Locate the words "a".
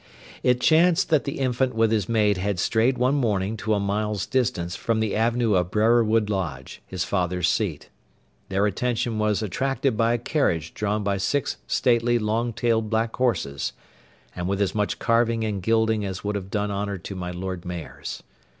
3.75-3.79, 10.13-10.17